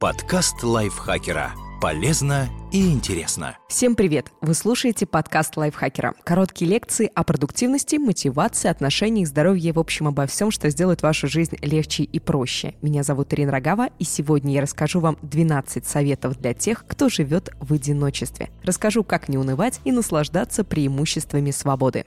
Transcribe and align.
Подкаст 0.00 0.62
лайфхакера. 0.62 1.52
Полезно 1.78 2.48
и 2.72 2.90
интересно. 2.90 3.58
Всем 3.68 3.94
привет! 3.94 4.32
Вы 4.40 4.54
слушаете 4.54 5.04
подкаст 5.04 5.58
лайфхакера. 5.58 6.14
Короткие 6.24 6.70
лекции 6.70 7.12
о 7.14 7.22
продуктивности, 7.22 7.96
мотивации, 7.96 8.70
отношениях, 8.70 9.28
здоровье 9.28 9.74
в 9.74 9.78
общем 9.78 10.08
обо 10.08 10.24
всем, 10.24 10.50
что 10.50 10.70
сделает 10.70 11.02
вашу 11.02 11.28
жизнь 11.28 11.54
легче 11.60 12.04
и 12.04 12.18
проще. 12.18 12.76
Меня 12.80 13.02
зовут 13.02 13.34
Ирина 13.34 13.52
Рогава, 13.52 13.90
и 13.98 14.04
сегодня 14.04 14.54
я 14.54 14.62
расскажу 14.62 15.00
вам 15.00 15.18
12 15.20 15.86
советов 15.86 16.40
для 16.40 16.54
тех, 16.54 16.86
кто 16.86 17.10
живет 17.10 17.50
в 17.60 17.74
одиночестве. 17.74 18.48
Расскажу, 18.64 19.04
как 19.04 19.28
не 19.28 19.36
унывать 19.36 19.82
и 19.84 19.92
наслаждаться 19.92 20.64
преимуществами 20.64 21.50
свободы. 21.50 22.06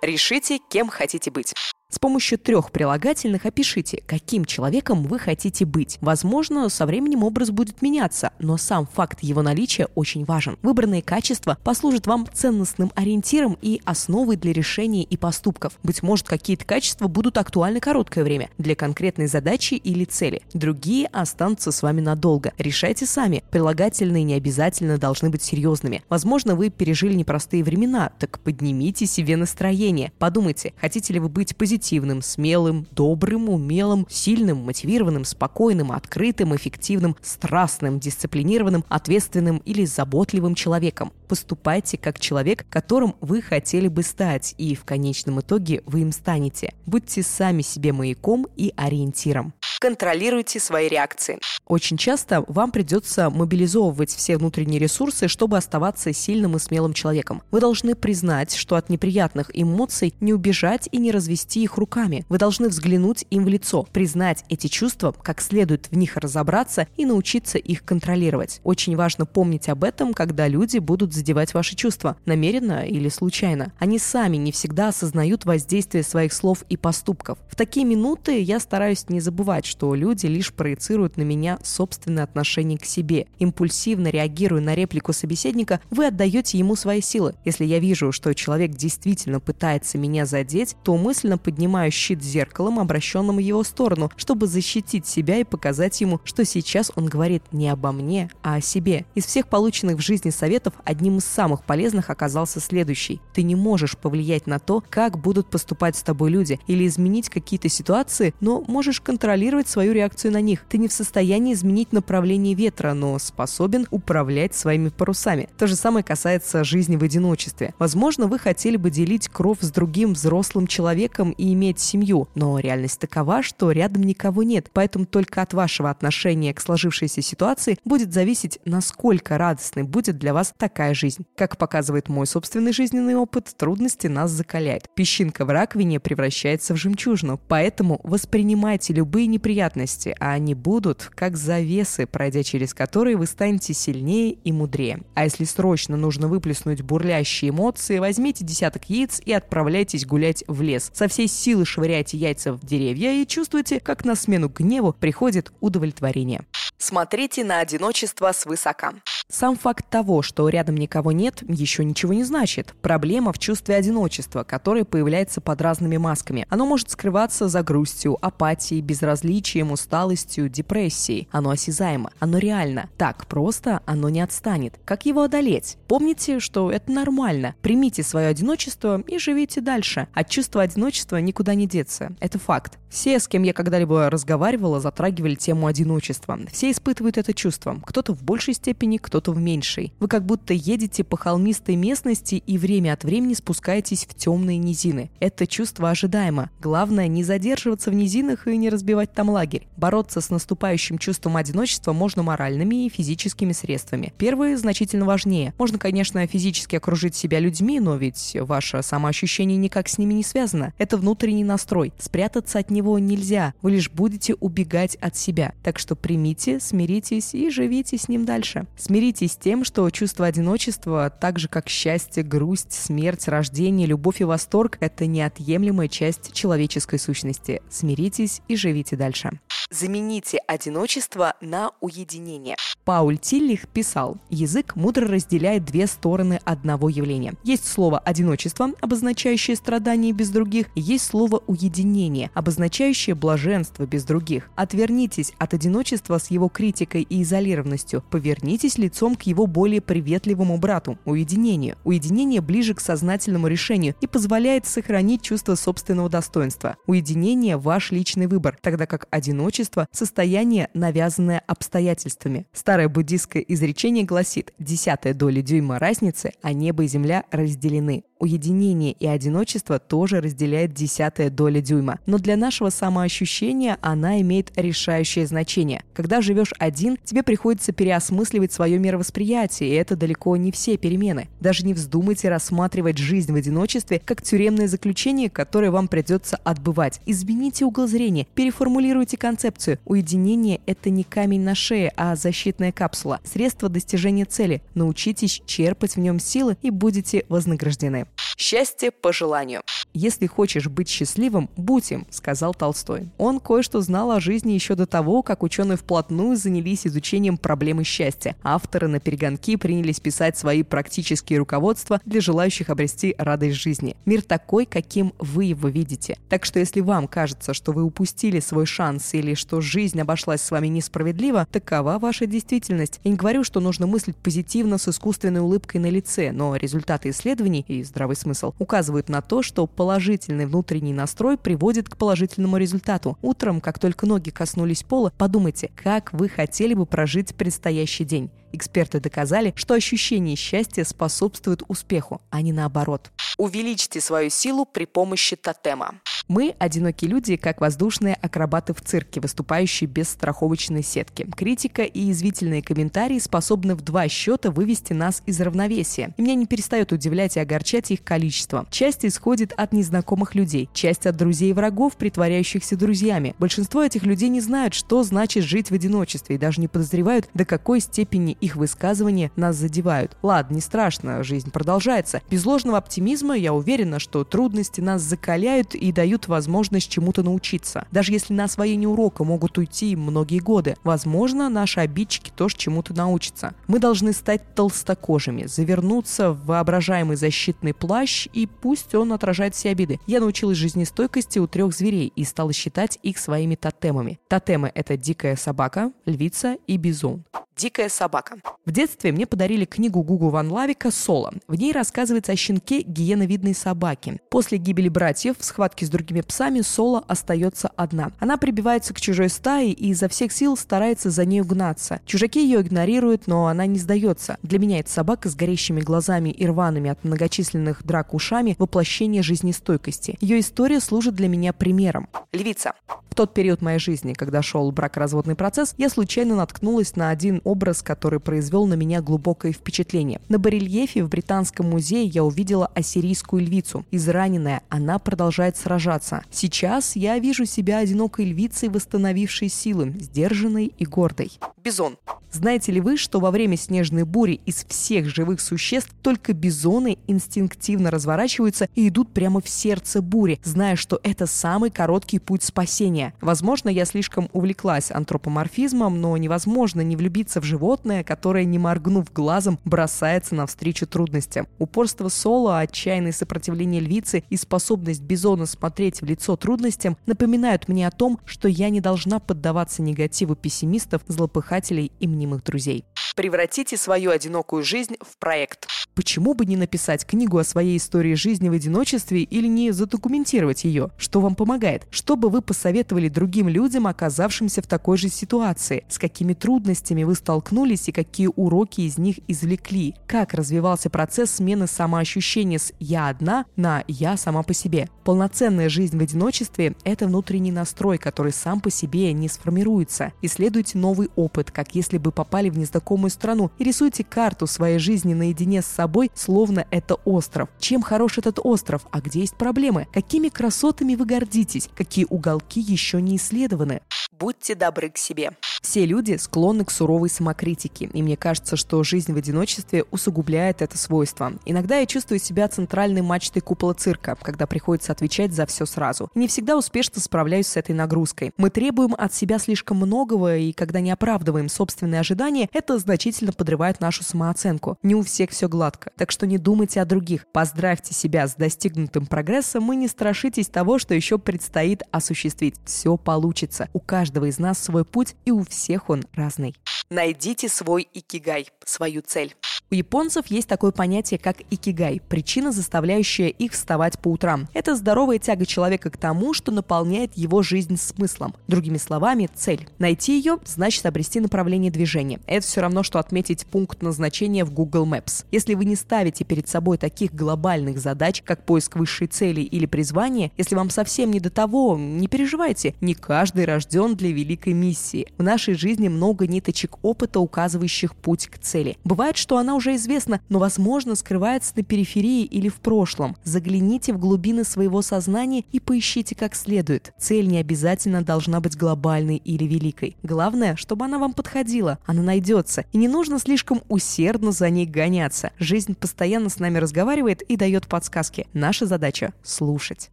Решите, 0.00 0.60
кем 0.70 0.88
хотите 0.88 1.32
быть. 1.32 1.54
С 1.92 1.98
помощью 1.98 2.38
трех 2.38 2.72
прилагательных 2.72 3.44
опишите, 3.44 4.02
каким 4.06 4.46
человеком 4.46 5.02
вы 5.02 5.18
хотите 5.18 5.66
быть. 5.66 5.98
Возможно, 6.00 6.70
со 6.70 6.86
временем 6.86 7.22
образ 7.22 7.50
будет 7.50 7.82
меняться, 7.82 8.32
но 8.38 8.56
сам 8.56 8.86
факт 8.86 9.22
его 9.22 9.42
наличия 9.42 9.88
очень 9.94 10.24
важен. 10.24 10.56
Выбранные 10.62 11.02
качества 11.02 11.58
послужат 11.62 12.06
вам 12.06 12.26
ценностным 12.32 12.90
ориентиром 12.94 13.58
и 13.60 13.82
основой 13.84 14.36
для 14.36 14.54
решений 14.54 15.02
и 15.02 15.18
поступков. 15.18 15.74
Быть 15.82 16.02
может, 16.02 16.26
какие-то 16.26 16.64
качества 16.64 17.08
будут 17.08 17.36
актуальны 17.36 17.78
короткое 17.78 18.24
время 18.24 18.48
для 18.56 18.74
конкретной 18.74 19.26
задачи 19.26 19.74
или 19.74 20.06
цели. 20.06 20.40
Другие 20.54 21.08
останутся 21.08 21.72
с 21.72 21.82
вами 21.82 22.00
надолго. 22.00 22.54
Решайте 22.56 23.04
сами. 23.04 23.44
Прилагательные 23.50 24.24
не 24.24 24.32
обязательно 24.32 24.96
должны 24.96 25.28
быть 25.28 25.42
серьезными. 25.42 26.02
Возможно, 26.08 26.54
вы 26.54 26.70
пережили 26.70 27.12
непростые 27.12 27.62
времена, 27.62 28.12
так 28.18 28.40
поднимите 28.40 29.04
себе 29.04 29.36
настроение. 29.36 30.10
Подумайте, 30.18 30.72
хотите 30.80 31.12
ли 31.12 31.20
вы 31.20 31.28
быть 31.28 31.54
позитивным 31.54 31.81
позитивным, 31.82 32.22
смелым, 32.22 32.86
добрым, 32.92 33.48
умелым, 33.48 34.06
сильным, 34.08 34.58
мотивированным, 34.58 35.24
спокойным, 35.24 35.90
открытым, 35.90 36.54
эффективным, 36.54 37.16
страстным, 37.20 37.98
дисциплинированным, 37.98 38.84
ответственным 38.88 39.58
или 39.58 39.84
заботливым 39.84 40.54
человеком. 40.54 41.12
Поступайте 41.32 41.96
как 41.96 42.20
человек, 42.20 42.66
которым 42.68 43.16
вы 43.22 43.40
хотели 43.40 43.88
бы 43.88 44.02
стать, 44.02 44.54
и 44.58 44.74
в 44.74 44.84
конечном 44.84 45.40
итоге 45.40 45.82
вы 45.86 46.02
им 46.02 46.12
станете. 46.12 46.74
Будьте 46.84 47.22
сами 47.22 47.62
себе 47.62 47.94
маяком 47.94 48.46
и 48.54 48.74
ориентиром. 48.76 49.54
Контролируйте 49.80 50.60
свои 50.60 50.88
реакции. 50.88 51.38
Очень 51.66 51.96
часто 51.96 52.44
вам 52.46 52.70
придется 52.70 53.30
мобилизовывать 53.30 54.10
все 54.10 54.36
внутренние 54.36 54.78
ресурсы, 54.78 55.26
чтобы 55.26 55.56
оставаться 55.56 56.12
сильным 56.12 56.54
и 56.54 56.60
смелым 56.60 56.92
человеком. 56.92 57.42
Вы 57.50 57.60
должны 57.60 57.94
признать, 57.94 58.54
что 58.54 58.76
от 58.76 58.90
неприятных 58.90 59.50
эмоций 59.54 60.14
не 60.20 60.34
убежать 60.34 60.88
и 60.92 60.98
не 60.98 61.10
развести 61.10 61.64
их 61.64 61.78
руками. 61.78 62.26
Вы 62.28 62.38
должны 62.38 62.68
взглянуть 62.68 63.24
им 63.30 63.44
в 63.44 63.48
лицо, 63.48 63.88
признать 63.92 64.44
эти 64.48 64.66
чувства, 64.66 65.12
как 65.12 65.40
следует 65.40 65.88
в 65.90 65.96
них 65.96 66.16
разобраться 66.16 66.86
и 66.96 67.06
научиться 67.06 67.58
их 67.58 67.84
контролировать. 67.84 68.60
Очень 68.62 68.94
важно 68.94 69.26
помнить 69.26 69.68
об 69.68 69.82
этом, 69.82 70.14
когда 70.14 70.46
люди 70.46 70.78
будут 70.78 71.12
задевать 71.22 71.54
ваши 71.54 71.76
чувства, 71.76 72.16
намеренно 72.26 72.84
или 72.84 73.08
случайно. 73.08 73.72
Они 73.78 74.00
сами 74.00 74.36
не 74.36 74.50
всегда 74.50 74.88
осознают 74.88 75.44
воздействие 75.44 76.02
своих 76.02 76.32
слов 76.32 76.64
и 76.68 76.76
поступков. 76.76 77.38
В 77.48 77.54
такие 77.54 77.86
минуты 77.86 78.40
я 78.40 78.58
стараюсь 78.58 79.08
не 79.08 79.20
забывать, 79.20 79.64
что 79.64 79.94
люди 79.94 80.26
лишь 80.26 80.52
проецируют 80.52 81.16
на 81.16 81.22
меня 81.22 81.58
собственное 81.62 82.24
отношение 82.24 82.76
к 82.76 82.84
себе. 82.84 83.26
Импульсивно 83.38 84.08
реагируя 84.08 84.60
на 84.60 84.74
реплику 84.74 85.12
собеседника, 85.12 85.80
вы 85.90 86.06
отдаете 86.06 86.58
ему 86.58 86.74
свои 86.74 87.00
силы. 87.00 87.36
Если 87.44 87.64
я 87.64 87.78
вижу, 87.78 88.10
что 88.10 88.34
человек 88.34 88.72
действительно 88.72 89.38
пытается 89.38 89.98
меня 89.98 90.26
задеть, 90.26 90.74
то 90.82 90.96
мысленно 90.96 91.38
поднимаю 91.38 91.92
щит 91.92 92.20
зеркалом, 92.20 92.80
обращенным 92.80 93.36
в 93.36 93.40
его 93.40 93.62
сторону, 93.62 94.10
чтобы 94.16 94.48
защитить 94.48 95.06
себя 95.06 95.36
и 95.36 95.44
показать 95.44 96.00
ему, 96.00 96.20
что 96.24 96.44
сейчас 96.44 96.90
он 96.96 97.06
говорит 97.06 97.44
не 97.52 97.68
обо 97.68 97.92
мне, 97.92 98.28
а 98.42 98.56
о 98.56 98.60
себе. 98.60 99.06
Из 99.14 99.24
всех 99.24 99.46
полученных 99.46 99.98
в 99.98 100.00
жизни 100.00 100.30
советов 100.30 100.74
одним 100.84 101.11
из 101.18 101.24
самых 101.24 101.64
полезных 101.64 102.10
оказался 102.10 102.60
следующий. 102.60 103.20
Ты 103.32 103.42
не 103.42 103.54
можешь 103.54 103.96
повлиять 103.96 104.46
на 104.46 104.58
то, 104.58 104.82
как 104.88 105.18
будут 105.18 105.48
поступать 105.48 105.96
с 105.96 106.02
тобой 106.02 106.30
люди, 106.30 106.60
или 106.66 106.86
изменить 106.86 107.28
какие-то 107.28 107.68
ситуации, 107.68 108.34
но 108.40 108.64
можешь 108.66 109.00
контролировать 109.00 109.68
свою 109.68 109.92
реакцию 109.92 110.32
на 110.32 110.40
них. 110.40 110.64
Ты 110.68 110.78
не 110.78 110.88
в 110.88 110.92
состоянии 110.92 111.54
изменить 111.54 111.92
направление 111.92 112.54
ветра, 112.54 112.94
но 112.94 113.18
способен 113.18 113.86
управлять 113.90 114.54
своими 114.54 114.88
парусами. 114.88 115.48
То 115.58 115.66
же 115.66 115.76
самое 115.76 116.04
касается 116.04 116.64
жизни 116.64 116.96
в 116.96 117.02
одиночестве. 117.02 117.74
Возможно, 117.78 118.26
вы 118.26 118.38
хотели 118.38 118.76
бы 118.76 118.90
делить 118.90 119.28
кровь 119.28 119.58
с 119.60 119.70
другим 119.70 120.14
взрослым 120.14 120.66
человеком 120.66 121.30
и 121.32 121.52
иметь 121.52 121.78
семью, 121.78 122.28
но 122.34 122.58
реальность 122.58 122.98
такова, 122.98 123.42
что 123.42 123.70
рядом 123.70 124.02
никого 124.02 124.42
нет, 124.42 124.70
поэтому 124.72 125.06
только 125.06 125.42
от 125.42 125.54
вашего 125.54 125.90
отношения 125.90 126.54
к 126.54 126.60
сложившейся 126.60 127.22
ситуации 127.22 127.78
будет 127.84 128.12
зависеть, 128.12 128.58
насколько 128.64 129.38
радостной 129.38 129.82
будет 129.82 130.18
для 130.18 130.34
вас 130.34 130.52
такая 130.56 130.91
жизнь. 130.94 131.24
Как 131.36 131.56
показывает 131.56 132.08
мой 132.08 132.26
собственный 132.26 132.72
жизненный 132.72 133.14
опыт, 133.14 133.54
трудности 133.56 134.06
нас 134.06 134.30
закаляют. 134.30 134.84
Песчинка 134.94 135.44
в 135.44 135.50
раковине 135.50 136.00
превращается 136.00 136.74
в 136.74 136.76
жемчужину, 136.76 137.40
поэтому 137.48 138.00
воспринимайте 138.04 138.92
любые 138.92 139.26
неприятности, 139.26 140.14
а 140.18 140.32
они 140.32 140.54
будут 140.54 141.10
как 141.14 141.36
завесы, 141.36 142.06
пройдя 142.06 142.42
через 142.42 142.74
которые 142.74 143.16
вы 143.16 143.26
станете 143.26 143.74
сильнее 143.74 144.32
и 144.32 144.52
мудрее. 144.52 145.00
А 145.14 145.24
если 145.24 145.44
срочно 145.44 145.96
нужно 145.96 146.28
выплеснуть 146.28 146.82
бурлящие 146.82 147.50
эмоции, 147.50 147.98
возьмите 147.98 148.44
десяток 148.44 148.88
яиц 148.88 149.20
и 149.24 149.32
отправляйтесь 149.32 150.06
гулять 150.06 150.44
в 150.46 150.62
лес. 150.62 150.90
Со 150.94 151.08
всей 151.08 151.28
силы 151.28 151.64
швыряйте 151.64 152.16
яйца 152.16 152.52
в 152.52 152.64
деревья 152.64 153.12
и 153.12 153.26
чувствуйте, 153.26 153.80
как 153.80 154.04
на 154.04 154.14
смену 154.14 154.48
гневу 154.48 154.92
приходит 154.92 155.52
удовлетворение. 155.60 156.44
Смотрите 156.78 157.44
на 157.44 157.60
одиночество 157.60 158.32
свысока. 158.32 158.94
Сам 159.28 159.56
факт 159.56 159.88
того, 159.88 160.20
что 160.20 160.48
рядом 160.48 160.76
никого 160.82 161.12
нет, 161.12 161.42
еще 161.48 161.84
ничего 161.84 162.12
не 162.12 162.24
значит. 162.24 162.74
Проблема 162.82 163.32
в 163.32 163.38
чувстве 163.38 163.76
одиночества, 163.76 164.44
которое 164.44 164.84
появляется 164.84 165.40
под 165.40 165.62
разными 165.62 165.96
масками. 165.96 166.46
Оно 166.50 166.66
может 166.66 166.90
скрываться 166.90 167.48
за 167.48 167.62
грустью, 167.62 168.18
апатией, 168.20 168.82
безразличием, 168.82 169.72
усталостью, 169.72 170.48
депрессией. 170.48 171.28
Оно 171.30 171.50
осязаемо, 171.50 172.10
оно 172.18 172.38
реально. 172.38 172.90
Так 172.98 173.26
просто 173.26 173.80
оно 173.86 174.08
не 174.08 174.20
отстанет. 174.20 174.78
Как 174.84 175.06
его 175.06 175.22
одолеть? 175.22 175.78
Помните, 175.88 176.40
что 176.40 176.70
это 176.70 176.90
нормально. 176.92 177.54
Примите 177.62 178.02
свое 178.02 178.26
одиночество 178.26 179.00
и 179.06 179.18
живите 179.18 179.60
дальше. 179.60 180.08
От 180.12 180.28
чувства 180.28 180.62
одиночества 180.62 181.16
никуда 181.18 181.54
не 181.54 181.66
деться. 181.66 182.14
Это 182.20 182.38
факт. 182.38 182.78
Все, 182.90 183.18
с 183.18 183.28
кем 183.28 183.44
я 183.44 183.52
когда-либо 183.54 184.10
разговаривала, 184.10 184.80
затрагивали 184.80 185.36
тему 185.36 185.66
одиночества. 185.66 186.38
Все 186.50 186.70
испытывают 186.70 187.16
это 187.16 187.32
чувство. 187.32 187.80
Кто-то 187.86 188.14
в 188.14 188.22
большей 188.22 188.54
степени, 188.54 188.98
кто 188.98 189.12
кто-то 189.12 189.32
в 189.32 189.38
меньшей. 189.38 189.92
Вы 190.00 190.08
как 190.08 190.24
будто 190.24 190.54
едете 190.72 191.04
по 191.04 191.16
холмистой 191.16 191.76
местности 191.76 192.36
и 192.46 192.56
время 192.56 192.94
от 192.94 193.04
времени 193.04 193.34
спускаетесь 193.34 194.06
в 194.06 194.14
темные 194.14 194.56
низины. 194.56 195.10
Это 195.20 195.46
чувство 195.46 195.90
ожидаемо. 195.90 196.50
Главное 196.60 197.08
не 197.08 197.22
задерживаться 197.22 197.90
в 197.90 197.94
низинах 197.94 198.46
и 198.48 198.56
не 198.56 198.70
разбивать 198.70 199.12
там 199.12 199.28
лагерь. 199.28 199.66
Бороться 199.76 200.20
с 200.20 200.30
наступающим 200.30 200.98
чувством 200.98 201.36
одиночества 201.36 201.92
можно 201.92 202.22
моральными 202.22 202.86
и 202.86 202.88
физическими 202.88 203.52
средствами. 203.52 204.14
Первые 204.16 204.56
значительно 204.56 205.04
важнее. 205.04 205.52
Можно, 205.58 205.78
конечно, 205.78 206.26
физически 206.26 206.76
окружить 206.76 207.14
себя 207.14 207.38
людьми, 207.38 207.78
но 207.78 207.96
ведь 207.96 208.36
ваше 208.40 208.82
самоощущение 208.82 209.58
никак 209.58 209.88
с 209.88 209.98
ними 209.98 210.14
не 210.14 210.24
связано. 210.24 210.72
Это 210.78 210.96
внутренний 210.96 211.44
настрой. 211.44 211.92
Спрятаться 211.98 212.58
от 212.58 212.70
него 212.70 212.98
нельзя. 212.98 213.52
Вы 213.60 213.72
лишь 213.72 213.90
будете 213.90 214.34
убегать 214.34 214.96
от 214.96 215.16
себя. 215.16 215.52
Так 215.62 215.78
что 215.78 215.96
примите, 215.96 216.60
смиритесь 216.60 217.34
и 217.34 217.50
живите 217.50 217.98
с 217.98 218.08
ним 218.08 218.24
дальше. 218.24 218.66
Смиритесь 218.78 219.32
с 219.32 219.36
тем, 219.36 219.64
что 219.64 219.88
чувство 219.90 220.26
одиночества, 220.26 220.61
так 221.10 221.38
же 221.38 221.48
как 221.48 221.68
счастье, 221.68 222.22
грусть, 222.22 222.72
смерть, 222.72 223.28
рождение, 223.28 223.86
любовь 223.86 224.20
и 224.20 224.24
восторг– 224.24 224.78
это 224.80 225.06
неотъемлемая 225.06 225.88
часть 225.88 226.32
человеческой 226.32 226.98
сущности. 226.98 227.62
Смиритесь 227.70 228.42
и 228.48 228.56
живите 228.56 228.96
дальше. 228.96 229.40
Замените 229.70 230.38
одиночество 230.46 231.34
на 231.40 231.72
уединение. 231.80 232.56
Пауль 232.84 233.16
Тиллих 233.16 233.68
писал, 233.68 234.18
язык 234.28 234.76
мудро 234.76 235.06
разделяет 235.06 235.64
две 235.64 235.86
стороны 235.86 236.40
одного 236.44 236.88
явления. 236.88 237.34
Есть 237.44 237.66
слово 237.66 237.98
«одиночество», 237.98 238.70
обозначающее 238.80 239.56
страдание 239.56 240.12
без 240.12 240.30
других, 240.30 240.66
и 240.74 240.80
есть 240.80 241.06
слово 241.06 241.42
«уединение», 241.46 242.30
обозначающее 242.34 243.14
блаженство 243.14 243.86
без 243.86 244.04
других. 244.04 244.50
Отвернитесь 244.56 245.32
от 245.38 245.54
одиночества 245.54 246.18
с 246.18 246.30
его 246.30 246.48
критикой 246.48 247.02
и 247.02 247.22
изолированностью, 247.22 248.02
повернитесь 248.10 248.78
лицом 248.78 249.14
к 249.14 249.22
его 249.22 249.46
более 249.46 249.80
приветливому 249.80 250.51
брату– 250.58 250.98
уединению. 251.04 251.76
Уединение 251.84 252.40
ближе 252.40 252.74
к 252.74 252.80
сознательному 252.80 253.46
решению 253.46 253.94
и 254.00 254.06
позволяет 254.06 254.66
сохранить 254.66 255.22
чувство 255.22 255.54
собственного 255.54 256.08
достоинства. 256.08 256.76
Уединение– 256.86 257.56
ваш 257.58 257.90
личный 257.90 258.26
выбор, 258.26 258.58
тогда 258.60 258.86
как 258.86 259.06
одиночество– 259.10 259.88
состояние, 259.92 260.68
навязанное 260.74 261.42
обстоятельствами. 261.46 262.46
Старое 262.52 262.88
буддийское 262.88 263.42
изречение 263.42 264.04
гласит 264.04 264.52
«десятая 264.58 265.14
доля 265.14 265.42
дюйма 265.42 265.78
разницы, 265.78 266.32
а 266.42 266.52
небо 266.52 266.84
и 266.84 266.88
земля 266.88 267.24
разделены». 267.30 268.04
Уединение 268.22 268.92
и 268.92 269.06
одиночество 269.08 269.80
тоже 269.80 270.20
разделяет 270.20 270.72
десятая 270.72 271.28
доля 271.28 271.60
дюйма. 271.60 271.98
Но 272.06 272.18
для 272.18 272.36
нашего 272.36 272.70
самоощущения 272.70 273.78
она 273.80 274.20
имеет 274.20 274.52
решающее 274.56 275.26
значение. 275.26 275.82
Когда 275.92 276.20
живешь 276.20 276.54
один, 276.60 276.98
тебе 277.02 277.24
приходится 277.24 277.72
переосмысливать 277.72 278.52
свое 278.52 278.78
мировосприятие, 278.78 279.70
и 279.70 279.74
это 279.74 279.96
далеко 279.96 280.36
не 280.36 280.52
все 280.52 280.76
перемены. 280.76 281.30
Даже 281.40 281.66
не 281.66 281.74
вздумайте 281.74 282.28
рассматривать 282.28 282.96
жизнь 282.96 283.32
в 283.32 283.34
одиночестве 283.34 283.98
как 283.98 284.22
тюремное 284.22 284.68
заключение, 284.68 285.28
которое 285.28 285.72
вам 285.72 285.88
придется 285.88 286.36
отбывать. 286.44 287.00
Измените 287.06 287.64
угол 287.64 287.88
зрения, 287.88 288.28
переформулируйте 288.36 289.16
концепцию. 289.16 289.80
Уединение– 289.84 290.60
это 290.66 290.90
не 290.90 291.02
камень 291.02 291.40
на 291.40 291.56
шее, 291.56 291.92
а 291.96 292.14
защитная 292.14 292.70
капсула. 292.70 293.18
Средство 293.24 293.68
достижения 293.68 294.26
цели. 294.26 294.62
Научитесь 294.74 295.42
черпать 295.44 295.96
в 295.96 295.98
нем 295.98 296.20
силы 296.20 296.56
и 296.62 296.70
будете 296.70 297.24
вознаграждены. 297.28 298.06
Счастье 298.36 298.90
по 298.90 299.12
желанию. 299.12 299.62
«Если 299.94 300.26
хочешь 300.26 300.68
быть 300.68 300.88
счастливым, 300.88 301.50
будь 301.56 301.92
им»,— 301.92 302.06
сказал 302.10 302.54
Толстой. 302.54 303.10
Он 303.18 303.40
кое-что 303.40 303.80
знал 303.82 304.10
о 304.10 304.20
жизни 304.20 304.52
еще 304.52 304.74
до 304.74 304.86
того, 304.86 305.22
как 305.22 305.42
ученые 305.42 305.76
вплотную 305.76 306.36
занялись 306.36 306.86
изучением 306.86 307.36
проблемы 307.36 307.84
счастья. 307.84 308.34
Авторы 308.42 308.88
на 308.88 309.00
перегонки 309.00 309.56
принялись 309.56 310.00
писать 310.00 310.38
свои 310.38 310.62
практические 310.62 311.40
руководства 311.40 312.00
для 312.06 312.22
желающих 312.22 312.70
обрести 312.70 313.14
радость 313.18 313.56
жизни. 313.56 313.96
Мир 314.06 314.22
такой, 314.22 314.64
каким 314.64 315.12
вы 315.18 315.44
его 315.44 315.68
видите. 315.68 316.16
Так 316.30 316.46
что 316.46 316.58
если 316.58 316.80
вам 316.80 317.06
кажется, 317.06 317.52
что 317.52 317.72
вы 317.72 317.82
упустили 317.82 318.40
свой 318.40 318.64
шанс 318.64 319.12
или 319.12 319.34
что 319.34 319.60
жизнь 319.60 320.00
обошлась 320.00 320.40
с 320.40 320.50
вами 320.50 320.68
несправедливо, 320.68 321.46
такова 321.52 321.98
ваша 321.98 322.26
действительность. 322.26 322.98
Я 323.04 323.10
не 323.10 323.16
говорю, 323.18 323.44
что 323.44 323.60
нужно 323.60 323.86
мыслить 323.86 324.16
позитивно 324.16 324.78
с 324.78 324.88
искусственной 324.88 325.40
улыбкой 325.40 325.80
на 325.80 325.90
лице, 325.90 326.32
но 326.32 326.56
результаты 326.56 327.10
исследований 327.10 327.64
и 327.68 327.82
здравый 328.02 328.16
смысл 328.16 328.52
указывают 328.58 329.08
на 329.08 329.22
то, 329.22 329.42
что 329.42 329.68
положительный 329.68 330.46
внутренний 330.46 330.92
настрой 330.92 331.38
приводит 331.38 331.88
к 331.88 331.96
положительному 331.96 332.56
результату. 332.56 333.16
Утром, 333.22 333.60
как 333.60 333.78
только 333.78 334.06
ноги 334.06 334.30
коснулись 334.30 334.82
пола, 334.82 335.12
подумайте, 335.16 335.70
как 335.76 336.12
вы 336.12 336.28
хотели 336.28 336.74
бы 336.74 336.84
прожить 336.84 337.32
предстоящий 337.36 338.04
день. 338.04 338.28
Эксперты 338.52 339.00
доказали, 339.00 339.52
что 339.56 339.74
ощущение 339.74 340.36
счастья 340.36 340.84
способствует 340.84 341.62
успеху, 341.68 342.20
а 342.30 342.42
не 342.42 342.52
наоборот. 342.52 343.10
Увеличьте 343.38 344.00
свою 344.00 344.30
силу 344.30 344.64
при 344.66 344.84
помощи 344.84 345.36
тотема. 345.36 345.94
Мы– 346.28 346.54
одинокие 346.58 347.10
люди, 347.10 347.36
как 347.36 347.60
воздушные 347.60 348.14
акробаты 348.14 348.74
в 348.74 348.80
цирке, 348.80 349.20
выступающие 349.20 349.88
без 349.88 350.08
страховочной 350.08 350.82
сетки. 350.82 351.26
Критика 351.36 351.82
и 351.82 352.10
извительные 352.10 352.62
комментарии 352.62 353.18
способны 353.18 353.74
в 353.74 353.82
два 353.82 354.08
счета 354.08 354.50
вывести 354.50 354.92
нас 354.92 355.22
из 355.26 355.40
равновесия. 355.40 356.14
И 356.16 356.22
меня 356.22 356.34
не 356.34 356.46
перестает 356.46 356.92
удивлять 356.92 357.36
и 357.36 357.40
огорчать 357.40 357.90
их 357.90 358.04
количество. 358.04 358.66
Часть 358.70 359.04
исходит 359.04 359.52
от 359.56 359.72
незнакомых 359.72 360.34
людей, 360.34 360.70
часть 360.72 361.06
от 361.06 361.16
друзей 361.16 361.50
и 361.50 361.52
врагов, 361.52 361.96
притворяющихся 361.96 362.76
друзьями. 362.76 363.34
Большинство 363.38 363.82
этих 363.82 364.04
людей 364.04 364.28
не 364.28 364.40
знают, 364.40 364.74
что 364.74 365.02
значит 365.02 365.44
жить 365.44 365.70
в 365.70 365.74
одиночестве 365.74 366.36
и 366.36 366.38
даже 366.38 366.60
не 366.60 366.68
подозревают, 366.68 367.28
до 367.34 367.44
какой 367.44 367.80
степени 367.80 368.36
их 368.42 368.56
высказывания 368.56 369.30
нас 369.36 369.56
задевают. 369.56 370.16
Ладно, 370.20 370.56
не 370.56 370.60
страшно, 370.60 371.22
жизнь 371.22 371.50
продолжается. 371.50 372.20
Без 372.28 372.44
ложного 372.44 372.78
оптимизма 372.78 373.36
я 373.36 373.54
уверена, 373.54 373.98
что 373.98 374.24
трудности 374.24 374.80
нас 374.80 375.00
закаляют 375.00 375.74
и 375.74 375.92
дают 375.92 376.26
возможность 376.26 376.90
чему-то 376.90 377.22
научиться. 377.22 377.86
Даже 377.92 378.12
если 378.12 378.34
на 378.34 378.44
освоение 378.44 378.88
урока 378.88 379.24
могут 379.24 379.56
уйти 379.58 379.94
многие 379.96 380.40
годы, 380.40 380.76
возможно, 380.82 381.48
наши 381.48 381.80
обидчики 381.80 382.30
тоже 382.34 382.56
чему-то 382.56 382.92
научатся. 382.94 383.54
Мы 383.68 383.78
должны 383.78 384.12
стать 384.12 384.54
толстокожими, 384.54 385.46
завернуться 385.46 386.32
в 386.32 386.46
воображаемый 386.46 387.16
защитный 387.16 387.72
плащ, 387.72 388.26
и 388.32 388.46
пусть 388.46 388.94
он 388.94 389.12
отражает 389.12 389.54
все 389.54 389.70
обиды. 389.70 390.00
Я 390.06 390.20
научилась 390.20 390.58
жизнестойкости 390.58 391.38
у 391.38 391.46
трех 391.46 391.72
зверей 391.72 392.12
и 392.16 392.24
стала 392.24 392.52
считать 392.52 392.98
их 393.02 393.18
своими 393.18 393.54
тотемами. 393.54 394.18
Тотемы— 394.28 394.72
это 394.74 394.96
дикая 394.96 395.36
собака, 395.36 395.92
львица 396.06 396.56
и 396.66 396.76
бизон. 396.76 397.24
«Дикая 397.56 397.88
собака». 398.32 398.56
В 398.64 398.70
детстве 398.70 399.12
мне 399.12 399.26
подарили 399.26 399.64
книгу 399.64 400.02
Гугу 400.02 400.28
Ван 400.28 400.50
Лавика 400.50 400.90
«Соло». 400.90 401.32
В 401.48 401.54
ней 401.54 401.72
рассказывается 401.72 402.32
о 402.32 402.36
щенке 402.36 402.82
гиеновидной 402.82 403.54
собаки. 403.54 404.20
После 404.30 404.58
гибели 404.58 404.88
братьев 404.88 405.36
в 405.38 405.44
схватке 405.44 405.86
с 405.86 405.90
другими 405.90 406.20
псами 406.20 406.60
Соло 406.60 407.04
остается 407.08 407.68
одна. 407.76 408.12
Она 408.18 408.36
прибивается 408.36 408.94
к 408.94 409.00
чужой 409.00 409.28
стае 409.28 409.72
и 409.72 409.90
изо 409.90 410.08
всех 410.08 410.32
сил 410.32 410.56
старается 410.56 411.10
за 411.10 411.24
ней 411.24 411.40
угнаться. 411.40 412.00
Чужаки 412.06 412.42
ее 412.42 412.60
игнорируют, 412.60 413.26
но 413.26 413.46
она 413.46 413.66
не 413.66 413.78
сдается. 413.78 414.38
Для 414.42 414.58
меня 414.58 414.80
эта 414.80 414.90
собака 414.90 415.28
с 415.28 415.34
горящими 415.34 415.80
глазами 415.80 416.30
и 416.30 416.46
рваными 416.46 416.90
от 416.90 417.04
многочисленных 417.04 417.84
драк 417.84 418.14
ушами 418.14 418.56
воплощение 418.58 419.22
жизнестойкости. 419.22 420.16
Ее 420.20 420.40
история 420.40 420.80
служит 420.80 421.14
для 421.14 421.28
меня 421.28 421.52
примером. 421.52 422.08
Львица. 422.32 422.72
В 423.12 423.14
тот 423.14 423.34
период 423.34 423.60
моей 423.60 423.78
жизни, 423.78 424.14
когда 424.14 424.40
шел 424.40 424.72
бракоразводный 424.72 425.34
процесс, 425.34 425.74
я 425.76 425.90
случайно 425.90 426.34
наткнулась 426.34 426.96
на 426.96 427.10
один 427.10 427.42
образ, 427.44 427.82
который 427.82 428.20
произвел 428.20 428.66
на 428.66 428.72
меня 428.72 429.02
глубокое 429.02 429.52
впечатление. 429.52 430.22
На 430.30 430.38
барельефе 430.38 431.04
в 431.04 431.10
Британском 431.10 431.68
музее 431.68 432.06
я 432.06 432.24
увидела 432.24 432.70
ассирийскую 432.74 433.42
львицу. 433.42 433.84
Израненная, 433.90 434.62
она 434.70 434.98
продолжает 434.98 435.58
сражаться. 435.58 436.22
Сейчас 436.30 436.96
я 436.96 437.18
вижу 437.18 437.44
себя 437.44 437.80
одинокой 437.80 438.24
львицей, 438.24 438.70
восстановившей 438.70 439.50
силы, 439.50 439.90
сдержанной 440.00 440.72
и 440.78 440.86
гордой. 440.86 441.32
Бизон. 441.62 441.98
Знаете 442.32 442.72
ли 442.72 442.80
вы, 442.80 442.96
что 442.96 443.20
во 443.20 443.30
время 443.30 443.58
снежной 443.58 444.04
бури 444.04 444.40
из 444.46 444.64
всех 444.66 445.06
живых 445.14 445.38
существ 445.40 445.92
только 446.00 446.32
бизоны 446.32 446.96
инстинктивно 447.06 447.90
разворачиваются 447.90 448.68
и 448.74 448.88
идут 448.88 449.12
прямо 449.12 449.42
в 449.42 449.48
сердце 449.50 450.00
бури, 450.00 450.40
зная, 450.42 450.76
что 450.76 450.98
это 451.02 451.26
самый 451.26 451.70
короткий 451.70 452.18
путь 452.18 452.42
спасения? 452.42 453.01
Возможно, 453.20 453.68
я 453.68 453.84
слишком 453.84 454.30
увлеклась 454.32 454.90
антропоморфизмом, 454.90 456.00
но 456.00 456.16
невозможно 456.16 456.80
не 456.80 456.96
влюбиться 456.96 457.40
в 457.40 457.44
животное, 457.44 458.02
которое, 458.02 458.44
не 458.44 458.58
моргнув 458.58 459.12
глазом, 459.12 459.58
бросается 459.64 460.34
навстречу 460.34 460.86
трудностям. 460.86 461.46
Упорство 461.58 462.08
Соло, 462.08 462.60
отчаянное 462.60 463.12
сопротивление 463.12 463.80
львицы 463.82 464.24
и 464.30 464.36
способность 464.38 465.02
бизона 465.02 465.44
смотреть 465.44 466.00
в 466.00 466.06
лицо 466.06 466.36
трудностям 466.36 466.96
напоминают 467.04 467.68
мне 467.68 467.86
о 467.86 467.90
том, 467.90 468.18
что 468.24 468.48
я 468.48 468.70
не 468.70 468.80
должна 468.80 469.18
поддаваться 469.18 469.82
негативу 469.82 470.34
пессимистов, 470.34 471.02
злопыхателей 471.08 471.92
и 472.00 472.06
мне 472.06 472.22
мнимых 472.22 472.44
друзей. 472.44 472.84
Превратите 473.16 473.76
свою 473.76 474.10
одинокую 474.10 474.62
жизнь 474.62 474.96
в 475.00 475.18
проект. 475.18 475.66
Почему 475.94 476.32
бы 476.32 476.46
не 476.46 476.56
написать 476.56 477.04
книгу 477.04 477.36
о 477.36 477.44
своей 477.44 477.76
истории 477.76 478.14
жизни 478.14 478.48
в 478.48 478.52
одиночестве 478.52 479.22
или 479.22 479.46
не 479.46 479.72
задокументировать 479.72 480.64
ее? 480.64 480.90
Что 480.96 481.20
вам 481.20 481.34
помогает? 481.34 481.86
Что 481.90 482.16
бы 482.16 482.30
вы 482.30 482.40
посоветовали 482.40 483.08
другим 483.08 483.46
людям, 483.46 483.86
оказавшимся 483.86 484.62
в 484.62 484.66
такой 484.66 484.96
же 484.96 485.10
ситуации? 485.10 485.84
С 485.88 485.98
какими 485.98 486.32
трудностями 486.32 487.04
вы 487.04 487.14
столкнулись 487.14 487.88
и 487.88 487.92
какие 487.92 488.30
уроки 488.34 488.80
из 488.80 488.96
них 488.96 489.16
извлекли? 489.28 489.94
Как 490.06 490.32
развивался 490.32 490.88
процесс 490.88 491.32
смены 491.32 491.66
самоощущения 491.66 492.58
с 492.58 492.72
«я 492.80 493.08
одна» 493.08 493.44
на 493.56 493.84
«я 493.86 494.16
сама 494.16 494.42
по 494.42 494.54
себе»? 494.54 494.88
Полноценная 495.04 495.68
жизнь 495.68 495.98
в 495.98 496.02
одиночестве– 496.02 496.74
это 496.84 497.06
внутренний 497.06 497.52
настрой, 497.52 497.98
который 497.98 498.32
сам 498.32 498.60
по 498.60 498.70
себе 498.70 499.12
не 499.12 499.28
сформируется. 499.28 500.12
Исследуйте 500.22 500.78
новый 500.78 501.10
опыт, 501.16 501.50
как 501.50 501.74
если 501.74 501.98
бы 501.98 502.12
попали 502.12 502.48
в 502.48 502.56
незнакомую 502.56 503.10
страну, 503.10 503.50
и 503.58 503.64
рисуйте 503.64 504.04
карту 504.04 504.46
своей 504.46 504.78
жизни 504.78 505.12
наедине 505.12 505.60
с 505.60 505.66
собой, 505.82 506.12
словно 506.14 506.64
это 506.70 506.94
остров. 507.04 507.48
Чем 507.58 507.82
хорош 507.82 508.18
этот 508.18 508.38
остров? 508.44 508.86
А 508.92 509.00
где 509.00 509.20
есть 509.20 509.34
проблемы? 509.34 509.88
Какими 509.92 510.28
красотами 510.28 510.94
вы 510.94 511.06
гордитесь? 511.06 511.68
Какие 511.74 512.06
уголки 512.08 512.60
еще 512.60 513.02
не 513.02 513.16
исследованы? 513.16 513.80
Будьте 514.22 514.54
добры 514.54 514.88
к 514.88 514.98
себе. 514.98 515.32
Все 515.62 515.84
люди 515.84 516.16
склонны 516.16 516.64
к 516.64 516.70
суровой 516.70 517.08
самокритике, 517.08 517.86
и 517.86 518.02
мне 518.02 518.16
кажется, 518.16 518.56
что 518.56 518.80
жизнь 518.84 519.12
в 519.12 519.16
одиночестве 519.16 519.84
усугубляет 519.90 520.62
это 520.62 520.78
свойство. 520.78 521.32
Иногда 521.44 521.78
я 521.78 521.86
чувствую 521.86 522.20
себя 522.20 522.46
центральной 522.46 523.02
мачтой 523.02 523.42
купола 523.42 523.74
цирка, 523.74 524.16
когда 524.22 524.46
приходится 524.46 524.92
отвечать 524.92 525.32
за 525.32 525.44
все 525.46 525.66
сразу. 525.66 526.08
Не 526.14 526.28
всегда 526.28 526.56
успешно 526.56 527.00
справляюсь 527.00 527.48
с 527.48 527.56
этой 527.56 527.74
нагрузкой. 527.74 528.30
Мы 528.36 528.50
требуем 528.50 528.94
от 528.96 529.12
себя 529.12 529.40
слишком 529.40 529.78
многого, 529.78 530.36
и 530.36 530.52
когда 530.52 530.78
не 530.78 530.92
оправдываем 530.92 531.48
собственные 531.48 532.00
ожидания, 532.00 532.48
это 532.52 532.78
значительно 532.78 533.32
подрывает 533.32 533.80
нашу 533.80 534.04
самооценку. 534.04 534.78
Не 534.84 534.94
у 534.94 535.02
всех 535.02 535.30
все 535.30 535.48
гладко, 535.48 535.90
так 535.96 536.12
что 536.12 536.28
не 536.28 536.38
думайте 536.38 536.80
о 536.80 536.84
других. 536.84 537.26
Поздравьте 537.32 537.92
себя 537.92 538.28
с 538.28 538.36
достигнутым 538.36 539.06
прогрессом 539.06 539.72
и 539.72 539.76
не 539.76 539.88
страшитесь 539.88 540.46
того, 540.46 540.78
что 540.78 540.94
еще 540.94 541.18
предстоит 541.18 541.82
осуществить. 541.90 542.54
Все 542.64 542.96
получится. 542.96 543.68
У 543.72 543.80
каждого 543.80 544.11
из 544.24 544.38
нас 544.38 544.58
свой 544.58 544.84
путь, 544.84 545.16
и 545.24 545.30
у 545.30 545.42
всех 545.44 545.90
он 545.90 546.04
разный. 546.14 546.54
Найдите 546.92 547.48
свой 547.48 547.88
икигай, 547.94 548.48
свою 548.66 549.00
цель. 549.00 549.34
У 549.70 549.74
японцев 549.74 550.26
есть 550.26 550.48
такое 550.48 550.70
понятие, 550.70 551.18
как 551.18 551.38
икигай– 551.50 552.02
причина, 552.10 552.52
заставляющая 552.52 553.28
их 553.28 553.52
вставать 553.52 553.98
по 553.98 554.08
утрам. 554.08 554.46
Это 554.52 554.76
здоровая 554.76 555.18
тяга 555.18 555.46
человека 555.46 555.88
к 555.88 555.96
тому, 555.96 556.34
что 556.34 556.52
наполняет 556.52 557.16
его 557.16 557.40
жизнь 557.40 557.78
смыслом. 557.78 558.34
Другими 558.48 558.76
словами, 558.76 559.30
цель. 559.34 559.66
Найти 559.78 560.18
ее– 560.18 560.36
значит 560.44 560.84
обрести 560.84 561.20
направление 561.20 561.70
движения. 561.70 562.20
Это 562.26 562.46
все 562.46 562.60
равно, 562.60 562.82
что 562.82 562.98
отметить 562.98 563.46
пункт 563.46 563.80
назначения 563.80 564.44
в 564.44 564.52
Google 564.52 564.86
Maps. 564.86 565.24
Если 565.30 565.54
вы 565.54 565.64
не 565.64 565.76
ставите 565.76 566.24
перед 566.24 566.46
собой 566.46 566.76
таких 566.76 567.14
глобальных 567.14 567.78
задач, 567.78 568.20
как 568.20 568.44
поиск 568.44 568.76
высшей 568.76 569.06
цели 569.06 569.40
или 569.40 569.64
призвания, 569.64 570.32
если 570.36 570.54
вам 570.54 570.68
совсем 570.68 571.10
не 571.10 571.20
до 571.20 571.30
того, 571.30 571.78
не 571.78 572.08
переживайте, 572.08 572.74
не 572.82 572.92
каждый 572.92 573.46
рожден 573.46 573.96
для 573.96 574.12
великой 574.12 574.52
миссии. 574.52 575.10
В 575.16 575.22
нашей 575.22 575.54
жизни 575.54 575.88
много 575.88 576.26
ниточек 576.26 576.76
опыта, 576.82 577.20
указывающих 577.20 577.94
путь 577.94 578.26
к 578.26 578.38
цели. 578.38 578.76
Бывает, 578.84 579.16
что 579.16 579.38
она 579.38 579.54
уже 579.54 579.76
известна, 579.76 580.20
но, 580.28 580.38
возможно, 580.38 580.94
скрывается 580.94 581.52
на 581.56 581.62
периферии 581.62 582.24
или 582.24 582.48
в 582.48 582.56
прошлом. 582.56 583.16
Загляните 583.24 583.92
в 583.92 583.98
глубины 583.98 584.44
своего 584.44 584.82
сознания 584.82 585.44
и 585.52 585.60
поищите 585.60 586.14
как 586.14 586.34
следует. 586.34 586.92
Цель 586.98 587.26
не 587.26 587.38
обязательно 587.38 588.02
должна 588.02 588.40
быть 588.40 588.56
глобальной 588.56 589.16
или 589.16 589.44
великой. 589.44 589.96
Главное, 590.02 590.56
чтобы 590.56 590.84
она 590.84 590.98
вам 590.98 591.12
подходила. 591.12 591.78
Она 591.86 592.02
найдется. 592.02 592.64
И 592.72 592.78
не 592.78 592.88
нужно 592.88 593.18
слишком 593.18 593.62
усердно 593.68 594.32
за 594.32 594.50
ней 594.50 594.66
гоняться. 594.66 595.30
Жизнь 595.38 595.74
постоянно 595.74 596.28
с 596.28 596.38
нами 596.38 596.58
разговаривает 596.58 597.22
и 597.22 597.36
дает 597.36 597.66
подсказки. 597.66 598.26
Наша 598.32 598.66
задача— 598.66 599.12
слушать. 599.22 599.90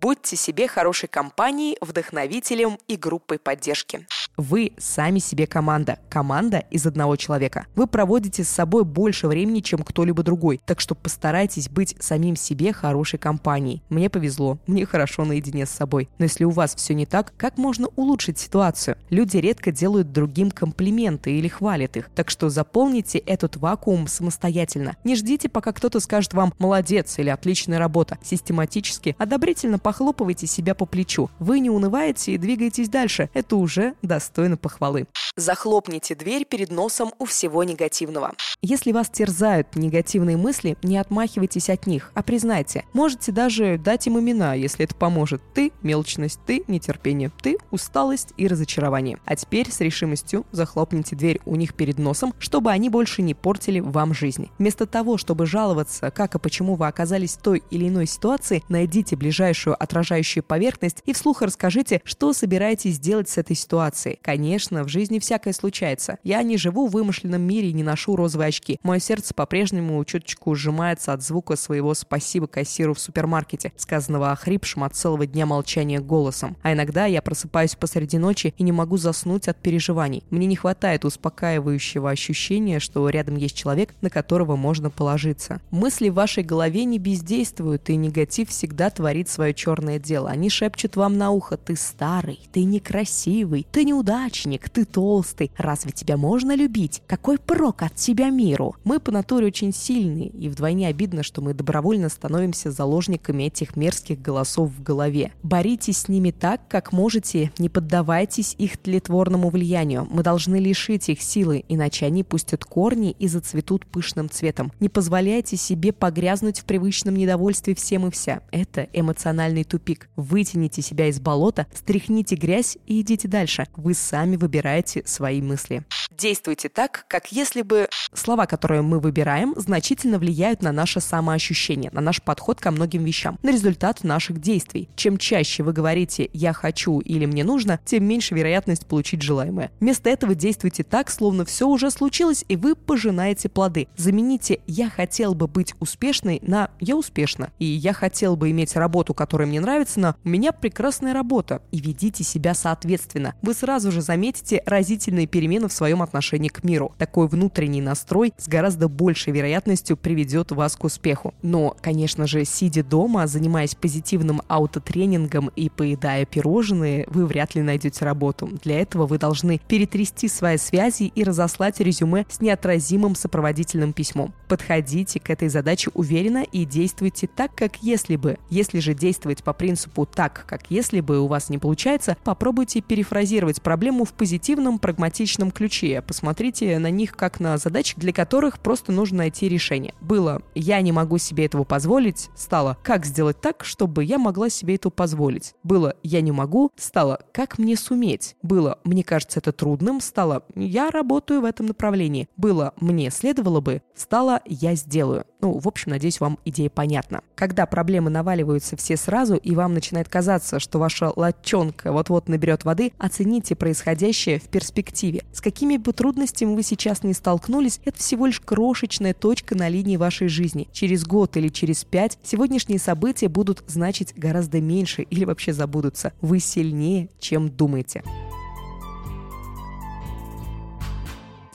Будьте 0.00 0.36
себе 0.36 0.68
хорошей 0.68 1.08
компанией, 1.08 1.76
вдохновителем 1.80 2.78
и 2.86 2.96
группой 2.96 3.38
поддержки. 3.38 4.06
Вы 4.36 4.72
сами 4.78 5.18
себе 5.18 5.48
команда. 5.48 5.98
Команда 6.08 6.58
из 6.70 6.86
одного 6.86 7.16
человека. 7.16 7.66
Вы 7.74 7.88
проводите 7.88 8.44
с 8.44 8.48
собой 8.48 8.84
больше 8.84 9.26
времени, 9.26 9.58
чем 9.58 9.82
кто-либо 9.82 10.22
другой. 10.22 10.60
Так 10.64 10.78
что 10.78 10.94
постарайтесь 10.94 11.68
быть 11.68 11.96
самим 11.98 12.36
себе 12.36 12.72
хорошей 12.72 13.18
компанией. 13.18 13.82
Мне 13.88 14.08
повезло. 14.08 14.58
Мне 14.68 14.86
хорошо 14.86 15.24
наедине 15.24 15.66
с 15.66 15.70
собой. 15.70 16.08
Но 16.18 16.26
если 16.26 16.44
у 16.44 16.50
вас 16.50 16.76
все 16.76 16.94
не 16.94 17.04
так, 17.04 17.32
как 17.36 17.58
можно 17.58 17.88
улучшить 17.96 18.38
ситуацию? 18.38 18.96
Люди 19.10 19.38
редко 19.38 19.72
делают 19.72 20.12
другим 20.12 20.52
комплименты 20.52 21.32
или 21.32 21.48
хвалят 21.48 21.96
их. 21.96 22.08
Так 22.14 22.30
что 22.30 22.48
заполните 22.48 23.18
этот 23.18 23.56
вакуум 23.56 24.06
самостоятельно. 24.06 24.96
Не 25.02 25.16
ждите, 25.16 25.48
пока 25.48 25.72
кто-то 25.72 25.98
скажет 25.98 26.34
вам 26.34 26.54
«молодец» 26.60 27.18
или 27.18 27.30
«отличная 27.30 27.80
работа». 27.80 28.18
Систематически, 28.22 29.16
одобрительно 29.18 29.80
похлопывайте 29.88 30.46
себя 30.46 30.74
по 30.74 30.84
плечу. 30.84 31.30
Вы 31.38 31.60
не 31.60 31.70
унываете 31.70 32.32
и 32.32 32.36
двигаетесь 32.36 32.90
дальше. 32.90 33.30
Это 33.32 33.56
уже 33.56 33.94
достойно 34.02 34.58
похвалы. 34.58 35.06
Захлопните 35.34 36.14
дверь 36.14 36.44
перед 36.44 36.70
носом 36.70 37.14
у 37.18 37.24
всего 37.24 37.64
негативного. 37.64 38.34
Если 38.60 38.92
вас 38.92 39.08
терзают 39.08 39.76
негативные 39.76 40.36
мысли, 40.36 40.76
не 40.82 40.98
отмахивайтесь 40.98 41.70
от 41.70 41.86
них, 41.86 42.10
а 42.14 42.22
признайте. 42.22 42.84
Можете 42.92 43.32
даже 43.32 43.78
дать 43.78 44.06
им 44.08 44.18
имена, 44.18 44.52
если 44.54 44.84
это 44.84 44.94
поможет. 44.94 45.40
Ты– 45.54 45.72
мелочность, 45.82 46.40
ты– 46.44 46.64
нетерпение, 46.66 47.30
ты– 47.40 47.56
усталость 47.70 48.34
и 48.36 48.48
разочарование. 48.48 49.18
А 49.24 49.36
теперь 49.36 49.70
с 49.70 49.80
решимостью 49.80 50.44
захлопните 50.50 51.14
дверь 51.14 51.40
у 51.46 51.54
них 51.54 51.74
перед 51.74 51.98
носом, 51.98 52.34
чтобы 52.40 52.72
они 52.72 52.90
больше 52.90 53.22
не 53.22 53.32
портили 53.32 53.78
вам 53.78 54.12
жизнь. 54.12 54.50
Вместо 54.58 54.86
того, 54.86 55.16
чтобы 55.16 55.46
жаловаться, 55.46 56.10
как 56.10 56.34
и 56.34 56.38
почему 56.40 56.74
вы 56.74 56.88
оказались 56.88 57.36
в 57.36 57.42
той 57.42 57.62
или 57.70 57.88
иной 57.88 58.06
ситуации, 58.06 58.64
найдите 58.68 59.14
ближайшую 59.14 59.77
отражающую 59.78 60.42
поверхность 60.42 61.02
и 61.06 61.12
вслух 61.12 61.42
расскажите, 61.42 62.00
что 62.04 62.32
собираетесь 62.32 62.98
делать 62.98 63.28
с 63.28 63.38
этой 63.38 63.56
ситуацией. 63.56 64.18
Конечно, 64.22 64.84
в 64.84 64.88
жизни 64.88 65.18
всякое 65.18 65.52
случается. 65.52 66.18
Я 66.24 66.42
не 66.42 66.56
живу 66.56 66.86
в 66.86 66.92
вымышленном 66.92 67.42
мире 67.42 67.70
и 67.70 67.72
не 67.72 67.82
ношу 67.82 68.16
розовые 68.16 68.48
очки. 68.48 68.78
Мое 68.82 68.98
сердце 68.98 69.34
по-прежнему 69.34 70.04
чуточку 70.04 70.54
сжимается 70.54 71.12
от 71.12 71.22
звука 71.22 71.56
своего 71.56 71.94
«спасибо 71.94 72.46
кассиру 72.46 72.94
в 72.94 73.00
супермаркете», 73.00 73.72
сказанного 73.76 74.32
охрипшим 74.32 74.84
от 74.84 74.94
целого 74.94 75.26
дня 75.26 75.46
молчания 75.46 76.00
голосом. 76.00 76.56
А 76.62 76.72
иногда 76.72 77.06
я 77.06 77.22
просыпаюсь 77.22 77.74
посреди 77.74 78.18
ночи 78.18 78.54
и 78.56 78.62
не 78.62 78.72
могу 78.72 78.96
заснуть 78.96 79.48
от 79.48 79.58
переживаний. 79.58 80.24
Мне 80.30 80.46
не 80.46 80.56
хватает 80.56 81.04
успокаивающего 81.04 82.10
ощущения, 82.10 82.80
что 82.80 83.08
рядом 83.08 83.36
есть 83.36 83.56
человек, 83.56 83.94
на 84.00 84.10
которого 84.10 84.56
можно 84.56 84.90
положиться. 84.90 85.60
Мысли 85.70 86.08
в 86.08 86.14
вашей 86.14 86.42
голове 86.42 86.84
не 86.84 86.98
бездействуют, 86.98 87.88
и 87.90 87.96
негатив 87.96 88.50
всегда 88.50 88.90
творит 88.90 89.28
свое 89.28 89.54
черное 89.54 89.67
дело. 89.76 90.30
Они 90.30 90.48
шепчут 90.48 90.96
вам 90.96 91.18
на 91.18 91.30
ухо 91.30 91.56
«ты 91.56 91.76
старый, 91.76 92.40
ты 92.52 92.64
некрасивый, 92.64 93.66
ты 93.70 93.84
неудачник, 93.84 94.68
ты 94.70 94.84
толстый, 94.84 95.50
разве 95.56 95.92
тебя 95.92 96.16
можно 96.16 96.54
любить? 96.54 97.02
Какой 97.06 97.38
прок 97.38 97.82
от 97.82 97.94
тебя 97.94 98.30
миру?» 98.30 98.76
Мы 98.84 99.00
по 99.00 99.12
натуре 99.12 99.46
очень 99.46 99.72
сильные, 99.72 100.28
и 100.28 100.48
вдвойне 100.48 100.88
обидно, 100.88 101.22
что 101.22 101.42
мы 101.42 101.54
добровольно 101.54 102.08
становимся 102.08 102.70
заложниками 102.70 103.44
этих 103.44 103.76
мерзких 103.76 104.20
голосов 104.20 104.70
в 104.70 104.82
голове. 104.82 105.32
Боритесь 105.42 105.98
с 105.98 106.08
ними 106.08 106.30
так, 106.30 106.60
как 106.68 106.92
можете, 106.92 107.52
не 107.58 107.68
поддавайтесь 107.68 108.54
их 108.58 108.78
тлетворному 108.78 109.50
влиянию. 109.50 110.06
Мы 110.10 110.22
должны 110.22 110.56
лишить 110.56 111.08
их 111.08 111.20
силы, 111.20 111.64
иначе 111.68 112.06
они 112.06 112.24
пустят 112.24 112.64
корни 112.64 113.14
и 113.18 113.28
зацветут 113.28 113.86
пышным 113.86 114.30
цветом. 114.30 114.72
Не 114.80 114.88
позволяйте 114.88 115.56
себе 115.56 115.92
погрязнуть 115.92 116.60
в 116.60 116.64
привычном 116.64 117.16
недовольстве 117.16 117.74
всем 117.74 118.06
и 118.06 118.10
вся. 118.10 118.40
Это 118.50 118.88
эмоциональный 118.92 119.57
тупик. 119.64 120.08
Вытяните 120.16 120.82
себя 120.82 121.06
из 121.08 121.20
болота, 121.20 121.66
стряхните 121.74 122.34
грязь 122.34 122.78
и 122.86 123.00
идите 123.00 123.28
дальше. 123.28 123.66
Вы 123.76 123.94
сами 123.94 124.36
выбираете 124.36 125.02
свои 125.06 125.40
мысли. 125.42 125.84
Действуйте 126.10 126.68
так, 126.68 127.04
как 127.08 127.30
если 127.30 127.62
бы 127.62 127.88
слова, 128.12 128.46
которые 128.46 128.82
мы 128.82 128.98
выбираем, 128.98 129.54
значительно 129.56 130.18
влияют 130.18 130.62
на 130.62 130.72
наше 130.72 131.00
самоощущение, 131.00 131.90
на 131.92 132.00
наш 132.00 132.20
подход 132.22 132.60
ко 132.60 132.70
многим 132.70 133.04
вещам, 133.04 133.38
на 133.42 133.50
результат 133.50 134.02
наших 134.02 134.40
действий. 134.40 134.88
Чем 134.96 135.16
чаще 135.16 135.62
вы 135.62 135.72
говорите 135.72 136.28
«я 136.32 136.52
хочу» 136.52 137.00
или 137.00 137.24
«мне 137.26 137.44
нужно», 137.44 137.78
тем 137.84 138.04
меньше 138.04 138.34
вероятность 138.34 138.86
получить 138.86 139.22
желаемое. 139.22 139.70
Вместо 139.80 140.10
этого 140.10 140.34
действуйте 140.34 140.82
так, 140.82 141.10
словно 141.10 141.44
все 141.44 141.68
уже 141.68 141.90
случилось, 141.90 142.44
и 142.48 142.56
вы 142.56 142.74
пожинаете 142.74 143.48
плоды. 143.48 143.88
Замените 143.96 144.60
«я 144.66 144.90
хотел 144.90 145.34
бы 145.34 145.46
быть 145.46 145.74
успешной» 145.78 146.40
на 146.42 146.70
«я 146.80 146.96
успешна». 146.96 147.52
И 147.58 147.64
«я 147.64 147.92
хотел 147.92 148.36
бы 148.36 148.50
иметь 148.50 148.74
работу, 148.76 149.14
которая 149.14 149.47
мне 149.48 149.60
нравится» 149.60 150.00
на 150.00 150.14
«у 150.24 150.28
меня 150.28 150.52
прекрасная 150.52 151.12
работа». 151.12 151.62
И 151.72 151.80
ведите 151.80 152.24
себя 152.24 152.54
соответственно. 152.54 153.34
Вы 153.42 153.54
сразу 153.54 153.90
же 153.90 154.00
заметите 154.00 154.62
разительные 154.66 155.26
перемены 155.26 155.68
в 155.68 155.72
своем 155.72 156.02
отношении 156.02 156.48
к 156.48 156.62
миру. 156.64 156.94
Такой 156.98 157.26
внутренний 157.28 157.80
настрой 157.80 158.32
с 158.36 158.48
гораздо 158.48 158.88
большей 158.88 159.32
вероятностью 159.32 159.96
приведет 159.96 160.52
вас 160.52 160.76
к 160.76 160.84
успеху. 160.84 161.34
Но, 161.42 161.76
конечно 161.80 162.26
же, 162.26 162.44
сидя 162.44 162.84
дома, 162.84 163.26
занимаясь 163.26 163.74
позитивным 163.74 164.42
аутотренингом 164.48 165.50
и 165.56 165.68
поедая 165.68 166.24
пирожные, 166.24 167.06
вы 167.08 167.26
вряд 167.26 167.54
ли 167.54 167.62
найдете 167.62 168.04
работу. 168.04 168.48
Для 168.62 168.80
этого 168.80 169.06
вы 169.06 169.18
должны 169.18 169.60
перетрясти 169.66 170.28
свои 170.28 170.58
связи 170.58 171.04
и 171.14 171.24
разослать 171.24 171.80
резюме 171.80 172.26
с 172.28 172.40
неотразимым 172.40 173.14
сопроводительным 173.14 173.92
письмом. 173.92 174.34
Подходите 174.48 175.20
к 175.20 175.30
этой 175.30 175.48
задаче 175.48 175.90
уверенно 175.94 176.42
и 176.42 176.64
действуйте 176.64 177.26
так, 177.26 177.54
как 177.54 177.82
если 177.82 178.16
бы. 178.16 178.38
Если 178.50 178.78
же 178.80 178.94
действовать 178.94 179.37
по 179.42 179.52
принципу 179.52 180.06
так, 180.06 180.44
как 180.46 180.70
если 180.70 181.00
бы 181.00 181.20
у 181.20 181.26
вас 181.26 181.48
не 181.48 181.58
получается, 181.58 182.16
попробуйте 182.24 182.80
перефразировать 182.80 183.62
проблему 183.62 184.04
в 184.04 184.12
позитивном, 184.12 184.78
прагматичном 184.78 185.50
ключе. 185.50 186.02
Посмотрите 186.02 186.78
на 186.78 186.90
них 186.90 187.16
как 187.16 187.40
на 187.40 187.58
задачи, 187.58 187.94
для 187.96 188.12
которых 188.12 188.58
просто 188.58 188.92
нужно 188.92 189.18
найти 189.18 189.48
решение. 189.48 189.94
Было 190.00 190.42
«я 190.54 190.80
не 190.80 190.92
могу 190.92 191.18
себе 191.18 191.46
этого 191.46 191.64
позволить», 191.64 192.30
стало 192.36 192.78
«как 192.82 193.04
сделать 193.04 193.40
так, 193.40 193.64
чтобы 193.64 194.04
я 194.04 194.18
могла 194.18 194.48
себе 194.48 194.76
это 194.76 194.90
позволить». 194.90 195.54
Было 195.62 195.94
«я 196.02 196.20
не 196.20 196.32
могу», 196.32 196.70
стало 196.76 197.20
«как 197.32 197.58
мне 197.58 197.76
суметь». 197.76 198.36
Было 198.42 198.78
«мне 198.84 199.02
кажется 199.02 199.40
это 199.40 199.52
трудным», 199.52 200.00
стало 200.00 200.44
«я 200.54 200.90
работаю 200.90 201.42
в 201.42 201.44
этом 201.44 201.66
направлении». 201.66 202.28
Было 202.36 202.72
«мне 202.80 203.10
следовало 203.10 203.60
бы», 203.60 203.82
стало 203.94 204.40
«я 204.44 204.74
сделаю». 204.74 205.24
Ну, 205.40 205.58
в 205.58 205.68
общем, 205.68 205.90
надеюсь, 205.92 206.20
вам 206.20 206.38
идея 206.44 206.70
понятна. 206.70 207.22
Когда 207.34 207.66
проблемы 207.66 208.10
наваливаются 208.10 208.76
все 208.76 208.96
сразу, 208.96 209.27
и 209.34 209.54
вам 209.54 209.74
начинает 209.74 210.08
казаться, 210.08 210.60
что 210.60 210.78
ваша 210.78 211.12
латчонка 211.14 211.92
вот-вот 211.92 212.28
наберет 212.28 212.64
воды, 212.64 212.92
оцените 212.98 213.54
происходящее 213.54 214.38
в 214.38 214.44
перспективе. 214.44 215.22
С 215.32 215.40
какими 215.40 215.76
бы 215.76 215.92
трудностями 215.92 216.54
вы 216.54 216.62
сейчас 216.62 217.02
не 217.02 217.14
столкнулись, 217.14 217.80
это 217.84 217.98
всего 217.98 218.26
лишь 218.26 218.40
крошечная 218.40 219.14
точка 219.14 219.56
на 219.56 219.68
линии 219.68 219.96
вашей 219.96 220.28
жизни. 220.28 220.68
Через 220.72 221.04
год 221.04 221.36
или 221.36 221.48
через 221.48 221.84
пять 221.84 222.18
сегодняшние 222.22 222.78
события 222.78 223.28
будут 223.28 223.64
значить 223.66 224.14
гораздо 224.16 224.60
меньше 224.60 225.02
или 225.02 225.24
вообще 225.24 225.52
забудутся. 225.52 226.12
Вы 226.20 226.40
сильнее, 226.40 227.08
чем 227.18 227.48
думаете. 227.48 228.02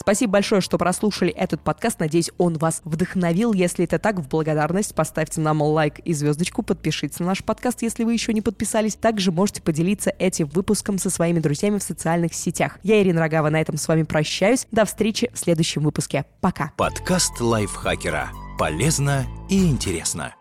Спасибо 0.04 0.34
большое, 0.34 0.60
что 0.60 0.78
прослушали 0.78 1.32
этот 1.32 1.62
подкаст. 1.62 2.02
Надеюсь, 2.02 2.30
он 2.38 2.58
вас 2.58 2.82
вдохновил. 2.84 3.54
Если 3.54 3.86
это 3.86 4.00
так, 4.00 4.20
в 4.20 4.28
благодарность 4.28 4.94
поставьте 4.94 5.40
нам 5.40 5.62
лайк 5.62 6.00
и 6.00 6.14
звездочку, 6.14 6.62
подпишитесь 6.62 7.20
на 7.20 7.28
наш 7.28 7.42
подкаст, 7.42 7.82
если 7.82 8.04
вы 8.04 8.12
еще 8.12 8.34
не 8.34 8.42
подписались. 8.42 8.96
Также 8.96 9.32
можете 9.32 9.62
поделиться 9.62 10.14
этим 10.20 10.48
выпуском 10.48 10.98
со 10.98 11.10
своими 11.10 11.40
друзьями 11.40 11.78
в 11.78 11.84
социальных 11.84 12.34
сетях. 12.34 12.80
Я 12.84 13.02
Ирина 13.02 13.22
Рогава, 13.22 13.50
на 13.50 13.62
этом 13.62 13.78
с 13.78 13.88
вами 13.88 14.04
прощаюсь. 14.04 14.68
До 14.72 14.84
встречи 14.84 15.32
в 15.34 15.40
следующем 15.40 15.84
выпуске. 15.84 16.26
Пока. 16.42 16.74
Подкаст 16.76 17.40
лайфхакера. 17.40 18.30
Полезно 18.60 19.26
и 19.50 19.66
интересно. 19.66 20.36